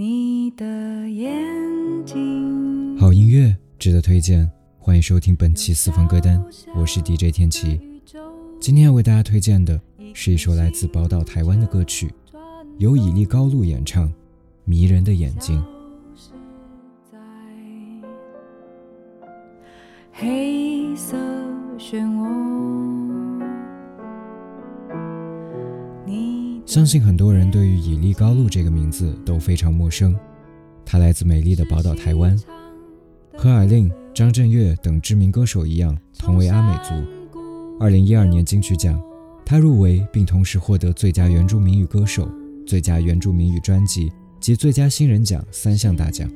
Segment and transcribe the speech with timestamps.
[0.00, 0.64] 你的
[1.10, 1.36] 眼
[2.06, 2.96] 睛。
[2.98, 6.42] 好音乐值得推荐，欢迎收听本期私房歌单，
[6.74, 7.78] 我是 DJ 天琪。
[8.58, 9.78] 今天要为大家推荐的
[10.14, 12.10] 是一首来自宝岛台湾的歌曲，
[12.78, 14.08] 由以利高露演唱，
[14.64, 15.62] 《迷人的眼睛》。
[20.12, 21.18] 黑色
[21.78, 22.49] 漩涡，
[26.70, 30.16] 相信很多人对于以利高露这个名字都非常陌生。
[30.86, 32.40] 她来自美丽的宝岛台湾，
[33.36, 36.94] 和尔令、张震岳等知名歌手一样，同为阿美族。
[37.80, 39.02] 二零一二年金曲奖，
[39.44, 42.30] 她入围并同时获得最佳原住民语歌手、
[42.64, 46.30] 最佳原住民语专辑及最佳新人奖三项大奖。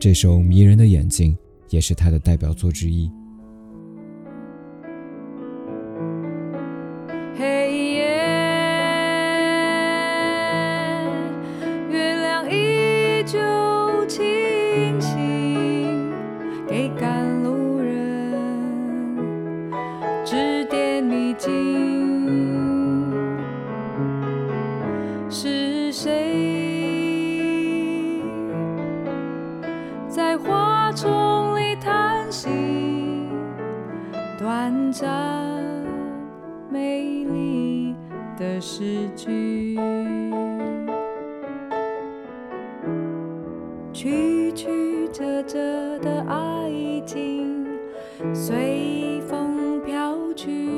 [0.00, 1.32] 这首《迷人的眼睛》
[1.68, 3.08] 也是她的代表作之一。
[32.30, 32.48] 叹息？
[34.38, 35.10] 短暂。
[36.70, 37.96] 美丽
[38.38, 39.76] 的诗句，
[43.92, 45.58] 曲曲折折
[45.98, 47.66] 的爱情
[48.32, 50.68] 随风飘去，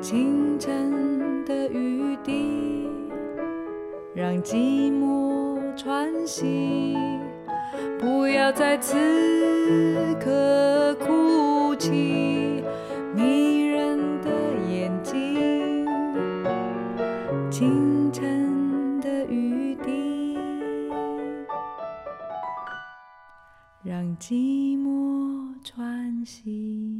[0.00, 2.88] 清晨的雨滴
[4.12, 6.96] 让寂寞喘息，
[7.98, 8.94] 不要在此
[10.20, 12.62] 刻哭泣。
[13.14, 14.30] 迷人的
[14.68, 15.86] 眼睛，
[17.50, 20.36] 清晨的雨滴，
[23.82, 26.92] 让寂寞喘息。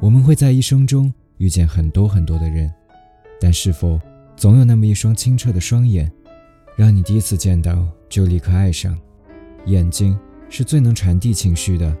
[0.00, 2.72] 我们会在一生中遇见很多很多的人，
[3.40, 3.98] 但是否
[4.36, 6.12] 总有那么一双清澈的双眼，
[6.78, 8.96] 让你第一次见到就立刻爱上？
[9.66, 10.16] 眼睛
[10.48, 11.92] 是最能传递情绪的。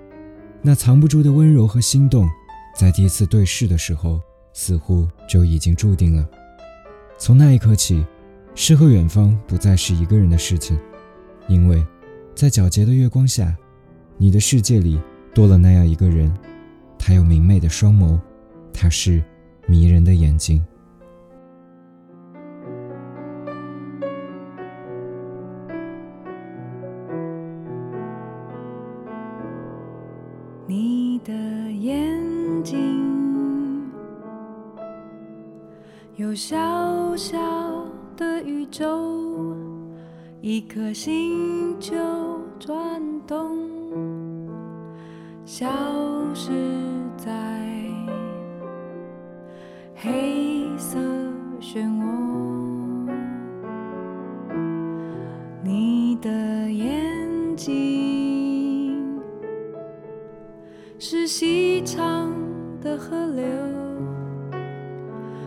[0.62, 2.28] 那藏不住的温柔和心动，
[2.76, 4.20] 在第一次对视的时候，
[4.52, 6.24] 似乎就已经注定了。
[7.18, 8.06] 从那一刻起，
[8.54, 10.78] 诗和远方不再是一个人的事情，
[11.48, 11.84] 因为，
[12.36, 13.56] 在皎洁的月光下，
[14.16, 15.00] 你的世界里
[15.34, 16.32] 多了那样一个人，
[16.96, 18.16] 他有明媚的双眸，
[18.72, 19.20] 他是
[19.66, 20.64] 迷人的眼睛。
[31.20, 31.32] 你的
[31.72, 33.90] 眼睛
[36.14, 36.56] 有小
[37.16, 37.36] 小
[38.16, 39.56] 的宇宙，
[40.40, 41.96] 一颗星球
[42.60, 43.58] 转动，
[45.44, 45.66] 消
[46.34, 46.52] 失
[47.16, 47.32] 在
[49.96, 50.98] 黑色
[51.60, 52.27] 漩涡。
[61.00, 62.28] 是细长
[62.80, 63.44] 的河流，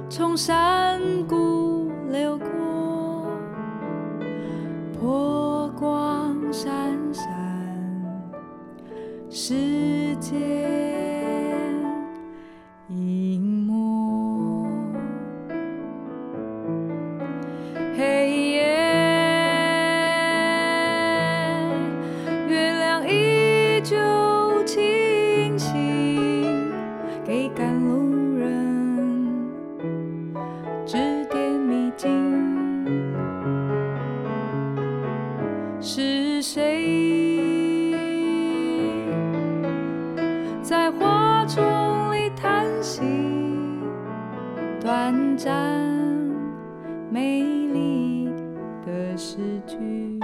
[0.10, 3.28] 从山谷流过，
[4.98, 6.72] 波光闪
[7.14, 7.28] 闪，
[9.30, 10.61] 世界
[36.42, 37.94] 是谁
[40.64, 41.64] 在花丛
[42.12, 43.04] 里叹息？
[44.80, 45.54] 短暂
[47.12, 48.28] 美丽
[48.84, 50.20] 的诗句。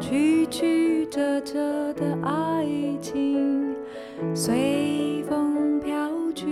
[0.00, 2.66] 曲曲折折的爱
[3.00, 3.72] 情
[4.34, 6.48] 随风飘去，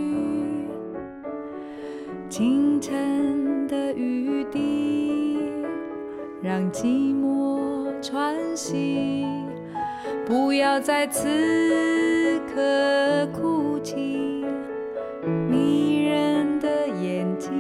[2.29, 5.28] 清晨的雨滴
[6.43, 6.87] 让寂
[7.19, 9.27] 寞喘息。
[10.27, 11.27] 不要在此
[12.55, 14.45] 刻哭泣，
[15.49, 17.51] 迷人的眼睛，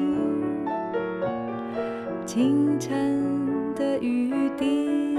[2.27, 5.17] 清晨的雨滴，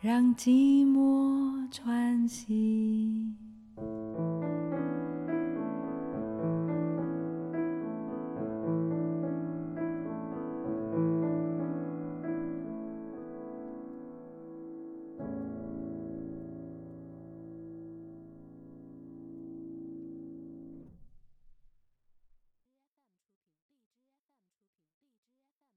[0.00, 3.23] 让寂寞喘息。